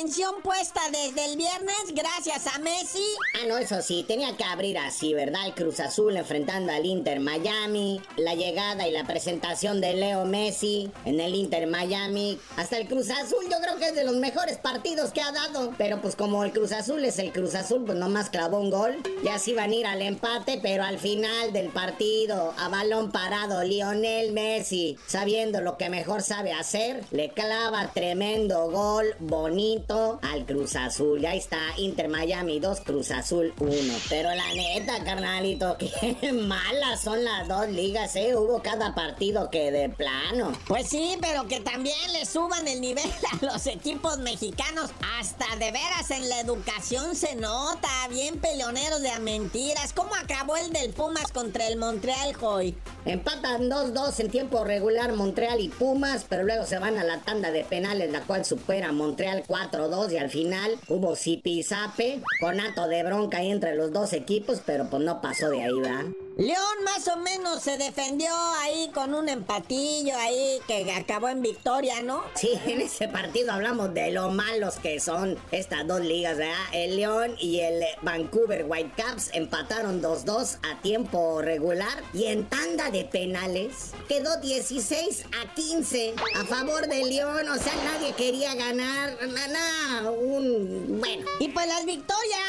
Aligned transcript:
atención 0.00 0.34
puesta 0.42 0.80
desde 0.92 1.24
el 1.24 1.36
viernes 1.36 1.76
gracias 1.94 2.46
a 2.46 2.58
Messi. 2.60 3.04
Ah, 3.34 3.46
no, 3.48 3.58
eso 3.58 3.82
sí, 3.82 4.04
tenía 4.06 4.36
que 4.36 4.44
abrir 4.44 4.78
así, 4.78 5.14
¿verdad? 5.14 5.46
El 5.46 5.54
Cruz 5.54 5.80
Azul 5.80 6.16
enfrentando 6.16 6.72
al 6.72 6.86
Inter 6.86 7.18
Miami, 7.20 8.00
la 8.16 8.34
llegada 8.34 8.86
y 8.86 8.92
la 8.92 9.04
presentación 9.04 9.80
de 9.80 9.94
Leo 9.94 10.24
Messi 10.24 10.90
en 11.04 11.20
el 11.20 11.34
Inter 11.34 11.66
Miami. 11.66 12.38
Hasta 12.56 12.78
el 12.78 12.86
Cruz 12.86 13.10
Azul 13.10 13.44
yo 13.50 13.58
creo 13.60 13.78
que 13.78 13.88
es 13.88 13.94
de 13.94 14.04
los 14.04 14.16
mejores 14.16 14.58
partidos 14.58 15.10
que 15.10 15.20
ha 15.20 15.32
dado. 15.32 15.72
Pero 15.76 16.00
pues 16.00 16.14
como 16.14 16.44
el 16.44 16.52
Cruz 16.52 16.72
Azul 16.72 17.04
es 17.04 17.18
el 17.18 17.32
Cruz 17.32 17.54
Azul, 17.54 17.84
pues 17.84 17.98
nomás 17.98 18.30
clavó 18.30 18.60
un 18.60 18.70
gol. 18.70 18.98
Ya 19.24 19.38
se 19.38 19.50
iban 19.50 19.70
a 19.70 19.74
ir 19.74 19.86
al 19.86 20.02
empate, 20.02 20.60
pero 20.62 20.84
al 20.84 20.98
final 20.98 21.52
del 21.52 21.70
partido, 21.70 22.54
a 22.58 22.68
balón 22.68 23.10
parado, 23.10 23.64
Lionel 23.64 24.32
Messi, 24.32 24.96
sabiendo 25.06 25.60
lo 25.60 25.76
que 25.76 25.90
mejor 25.90 26.22
sabe 26.22 26.52
hacer, 26.52 27.04
le 27.10 27.30
clava 27.30 27.90
tremendo 27.92 28.70
gol 28.70 29.16
bonito 29.40 30.20
al 30.22 30.44
Cruz 30.44 30.76
Azul. 30.76 31.18
Ya 31.18 31.34
está 31.34 31.58
Inter 31.78 32.08
Miami 32.10 32.60
2, 32.60 32.80
Cruz 32.80 33.10
Azul 33.10 33.54
1. 33.58 33.94
Pero 34.10 34.28
la 34.34 34.52
neta, 34.54 35.02
carnalito, 35.02 35.78
qué 36.20 36.32
malas 36.32 37.00
son 37.00 37.24
las 37.24 37.48
dos 37.48 37.66
ligas, 37.68 38.14
¿eh? 38.16 38.36
Hubo 38.36 38.60
cada 38.62 38.94
partido 38.94 39.48
que 39.50 39.70
de 39.70 39.88
plano. 39.88 40.52
Pues 40.68 40.88
sí, 40.88 41.16
pero 41.22 41.48
que 41.48 41.60
también 41.60 41.96
le 42.12 42.26
suban 42.26 42.68
el 42.68 42.82
nivel 42.82 43.10
a 43.40 43.44
los 43.46 43.66
equipos 43.66 44.18
mexicanos. 44.18 44.90
Hasta 45.18 45.56
de 45.56 45.72
veras 45.72 46.10
en 46.10 46.28
la 46.28 46.40
educación 46.40 47.16
se 47.16 47.34
nota. 47.36 47.88
Bien 48.10 48.38
peleoneros 48.38 49.00
de 49.00 49.18
mentiras. 49.20 49.94
¿Cómo 49.94 50.14
acabó 50.14 50.58
el 50.58 50.70
del 50.70 50.92
Pumas 50.92 51.32
contra 51.32 51.66
el 51.66 51.78
Montreal, 51.78 52.36
hoy? 52.42 52.76
Empatan 53.06 53.70
2-2 53.70 54.20
en 54.20 54.30
tiempo 54.30 54.64
regular 54.64 55.14
Montreal 55.14 55.60
y 55.60 55.70
Pumas, 55.70 56.26
pero 56.28 56.44
luego 56.44 56.66
se 56.66 56.78
van 56.78 56.98
a 56.98 57.04
la 57.04 57.20
tanda 57.20 57.50
de 57.50 57.64
penales, 57.64 58.12
la 58.12 58.20
cual 58.20 58.44
supera 58.44 58.92
Montreal 58.92 59.29
4-2 59.38 60.12
y 60.12 60.18
al 60.18 60.30
final 60.30 60.72
hubo 60.88 61.16
zipizape, 61.16 62.22
conato 62.40 62.88
de 62.88 63.02
bronca 63.02 63.42
entre 63.42 63.74
los 63.74 63.92
dos 63.92 64.12
equipos, 64.12 64.62
pero 64.64 64.88
pues 64.90 65.02
no 65.02 65.20
pasó 65.20 65.48
de 65.50 65.62
ahí, 65.62 65.72
¿verdad? 65.80 66.04
León 66.40 66.84
más 66.86 67.06
o 67.08 67.18
menos 67.18 67.62
se 67.62 67.76
defendió 67.76 68.30
ahí 68.62 68.90
con 68.94 69.12
un 69.12 69.28
empatillo 69.28 70.16
ahí 70.16 70.58
que 70.66 70.90
acabó 70.90 71.28
en 71.28 71.42
victoria, 71.42 72.00
¿no? 72.00 72.24
Sí, 72.34 72.58
en 72.64 72.80
ese 72.80 73.08
partido 73.08 73.52
hablamos 73.52 73.92
de 73.92 74.10
lo 74.10 74.30
malos 74.30 74.76
que 74.76 75.00
son 75.00 75.38
estas 75.50 75.86
dos 75.86 76.00
ligas, 76.00 76.38
¿verdad? 76.38 76.56
El 76.72 76.96
León 76.96 77.36
y 77.38 77.60
el 77.60 77.84
Vancouver 78.00 78.64
Whitecaps 78.66 79.28
empataron 79.34 80.00
2-2 80.00 80.56
a 80.62 80.80
tiempo 80.80 81.42
regular 81.42 82.02
y 82.14 82.24
en 82.24 82.48
tanda 82.48 82.90
de 82.90 83.04
penales 83.04 83.90
quedó 84.08 84.40
16 84.40 85.26
a 85.42 85.54
15 85.54 86.14
a 86.36 86.44
favor 86.46 86.86
de 86.86 87.04
León, 87.04 87.50
o 87.50 87.58
sea, 87.58 87.74
nadie 87.84 88.14
quería 88.14 88.54
ganar, 88.54 89.14
nada, 89.28 90.10
un... 90.10 91.00
bueno. 91.00 91.26
Y 91.38 91.48
pues 91.48 91.66
las 91.66 91.84
victorias, 91.84 92.40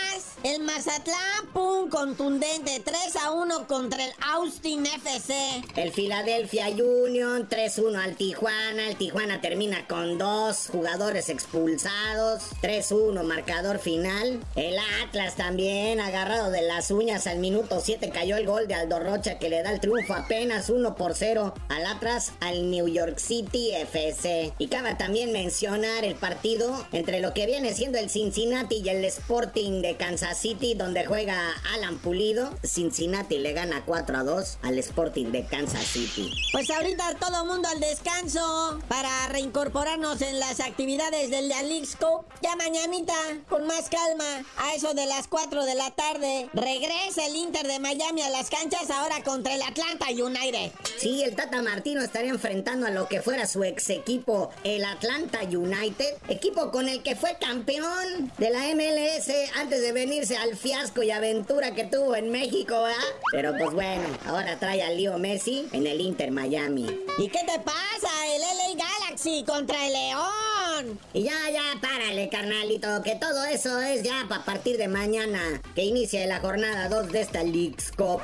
el 0.44 0.64
Mazatlán, 0.64 1.47
pum, 1.53 1.89
contundente, 1.89 2.81
3 2.84 3.16
a 3.17 3.31
1 3.31 3.67
con 3.67 3.81
contra 3.81 4.06
el 4.06 4.11
Austin 4.34 4.86
FC. 4.86 5.33
El 5.75 5.92
Philadelphia 5.92 6.67
Union 6.70 7.50
3-1 7.50 7.95
al 7.95 8.16
Tijuana. 8.16 8.89
El 8.89 8.95
Tijuana 8.95 9.42
termina 9.42 9.88
con 9.88 10.20
dos 10.20 10.67
jugadores 10.72 11.30
expulsados. 11.30 12.44
3-1 12.61 13.23
marcador 13.23 13.80
final. 13.80 14.39
El 14.56 14.78
Atlas 15.03 15.36
también 15.36 16.00
agarrado 16.00 16.52
de 16.52 16.61
las 16.61 16.92
uñas 16.92 17.26
al 17.26 17.39
minuto 17.39 17.81
7 17.83 18.11
cayó 18.11 18.38
el 18.38 18.45
gol 18.45 18.67
de 18.67 18.76
Aldo 18.76 19.00
Rocha 19.00 19.39
que 19.39 19.50
le 19.50 19.64
da 19.64 19.72
el 19.72 19.80
triunfo 19.80 20.14
apenas 20.14 20.70
1 20.70 20.95
por 20.95 21.16
0 21.16 21.55
al 21.70 21.86
Atlas 21.87 22.33
al 22.39 22.70
New 22.70 22.87
York 22.87 23.17
City 23.17 23.71
FC. 23.71 24.54
Y 24.60 24.67
cabe 24.67 24.93
también 24.93 25.33
mencionar 25.33 26.05
el 26.05 26.14
partido 26.14 26.86
entre 26.92 27.20
lo 27.20 27.33
que 27.33 27.48
viene 27.48 27.73
siendo 27.73 27.98
el 27.98 28.11
Cincinnati 28.11 28.83
y 28.86 28.89
el 28.89 29.04
Sporting 29.05 29.82
de 29.82 29.95
Kansas 29.98 30.30
City 30.36 30.73
donde 30.73 31.05
juega 31.05 31.53
Alan 31.73 31.97
Pulido. 31.99 32.55
Cincinnati 32.64 33.37
le 33.37 33.53
gana 33.53 33.83
4 33.86 34.17
a 34.17 34.23
2 34.23 34.58
al 34.61 34.77
Sporting 34.80 35.31
de 35.31 35.45
Kansas 35.45 35.86
City. 35.86 36.31
Pues 36.52 36.69
ahorita 36.69 37.15
todo 37.19 37.45
mundo 37.45 37.67
al 37.69 37.80
descanso 37.80 38.80
para 38.87 39.27
reincorporarnos 39.30 40.21
en 40.21 40.39
las 40.39 40.59
actividades 40.59 41.30
del 41.30 41.49
League's 41.49 41.95
Cup. 41.95 42.25
Ya 42.42 42.55
mañanita, 42.55 43.14
con 43.49 43.67
más 43.67 43.89
calma, 43.89 44.45
a 44.58 44.75
eso 44.75 44.93
de 44.93 45.05
las 45.05 45.27
4 45.27 45.65
de 45.65 45.75
la 45.75 45.92
tarde, 45.92 46.49
regresa 46.53 47.25
el 47.25 47.36
Inter 47.36 47.67
de 47.67 47.80
Miami 47.80 48.21
a 48.21 48.30
las 48.30 48.49
canchas 48.49 48.89
ahora 48.89 49.23
contra 49.23 49.53
el 49.53 49.61
Atlanta 49.61 50.08
United. 50.09 50.71
Sí, 50.98 51.23
el 51.23 51.36
Tata 51.36 51.61
Martino 51.61 52.02
estaría 52.02 52.31
enfrentando 52.31 52.87
a 52.87 52.92
lo 52.92 53.08
que 53.08 53.21
fuera 53.21 53.48
su 53.48 53.63
ex 53.63 53.89
equipo, 53.89 54.49
el 54.63 54.83
Atlanta 54.86 55.39
United, 55.43 56.15
equipo 56.27 56.71
con 56.71 56.89
el 56.89 57.03
que 57.03 57.15
fue 57.15 57.37
campeón 57.39 58.31
de 58.37 58.49
la 58.49 58.61
MLS 58.75 59.30
antes 59.55 59.81
de 59.81 59.93
al 60.30 60.55
fiasco 60.55 61.02
y 61.02 61.09
aventura 61.09 61.73
que 61.73 61.83
tuvo 61.83 62.15
en 62.15 62.30
México, 62.30 62.83
¿verdad? 62.83 63.02
Pero 63.32 63.58
pues 63.58 63.73
bueno, 63.73 64.04
ahora 64.27 64.59
trae 64.59 64.83
al 64.83 64.95
Leo 64.95 65.17
Messi 65.17 65.67
en 65.71 65.87
el 65.87 65.99
Inter 65.99 66.30
Miami. 66.30 66.86
¿Y 67.17 67.27
qué 67.27 67.39
te 67.39 67.59
pasa? 67.59 68.09
El 68.27 68.42
LA 68.42 68.86
Galaxy 68.86 69.43
contra 69.43 69.87
el 69.87 69.93
León. 69.93 70.99
Y 71.14 71.23
ya, 71.23 71.49
ya, 71.52 71.64
párale, 71.81 72.30
carnalito, 72.30 73.02
que 73.02 73.15
todo 73.15 73.43
eso 73.45 73.81
es 73.81 74.04
ya 74.04 74.27
para 74.30 74.45
partir 74.45 74.77
de 74.77 74.87
mañana, 74.87 75.39
que 75.73 75.86
inicie 75.86 76.27
la 76.27 76.39
jornada 76.39 76.87
2 76.87 77.11
de 77.11 77.21
esta 77.21 77.42
League's 77.42 77.92
Cup. 77.92 78.21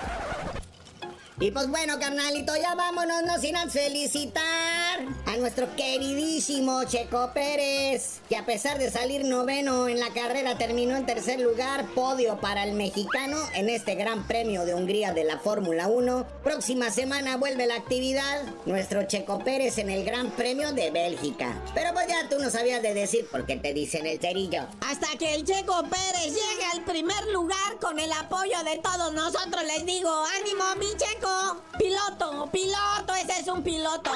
Y 1.39 1.49
pues 1.49 1.67
bueno, 1.67 1.99
carnalito, 1.99 2.55
ya 2.55 2.75
vámonos, 2.75 3.23
no 3.23 3.39
sin 3.39 3.55
felicitar 3.71 4.76
a 5.25 5.37
nuestro 5.37 5.67
queridísimo 5.75 6.83
Checo 6.85 7.31
Pérez, 7.33 8.21
que 8.29 8.35
a 8.35 8.45
pesar 8.45 8.77
de 8.77 8.89
salir 8.89 9.25
noveno 9.25 9.87
en 9.87 9.99
la 9.99 10.09
carrera 10.09 10.57
terminó 10.57 10.95
en 10.95 11.05
tercer 11.05 11.39
lugar, 11.39 11.85
podio 11.93 12.39
para 12.39 12.63
el 12.63 12.73
mexicano 12.73 13.37
en 13.53 13.69
este 13.69 13.95
Gran 13.95 14.27
Premio 14.27 14.65
de 14.65 14.73
Hungría 14.73 15.13
de 15.13 15.23
la 15.23 15.39
Fórmula 15.39 15.87
1. 15.87 16.25
Próxima 16.43 16.89
semana 16.91 17.37
vuelve 17.37 17.67
la 17.67 17.75
actividad, 17.75 18.43
nuestro 18.65 19.03
Checo 19.03 19.39
Pérez 19.39 19.77
en 19.77 19.89
el 19.89 20.03
Gran 20.03 20.31
Premio 20.31 20.71
de 20.73 20.91
Bélgica. 20.91 21.61
Pero 21.73 21.93
pues 21.93 22.07
ya 22.07 22.27
tú 22.29 22.37
no 22.39 22.49
sabías 22.49 22.81
de 22.81 22.93
decir 22.93 23.27
por 23.31 23.45
qué 23.45 23.57
te 23.57 23.73
dicen 23.73 24.05
el 24.05 24.19
cerillo. 24.19 24.67
Hasta 24.81 25.07
que 25.17 25.35
el 25.35 25.45
Checo 25.45 25.83
Pérez 25.83 26.25
llegue 26.25 26.65
al 26.73 26.83
primer 26.83 27.27
lugar 27.27 27.77
con 27.81 27.99
el 27.99 28.11
apoyo 28.11 28.63
de 28.63 28.77
todos 28.77 29.13
nosotros, 29.13 29.63
les 29.63 29.85
digo, 29.85 30.09
ánimo 30.39 30.63
mi 30.79 30.87
Checo. 30.97 31.61
Piloto, 31.77 32.49
piloto, 32.51 33.13
ese 33.13 33.41
es 33.41 33.47
un 33.47 33.61
piloto. 33.61 34.11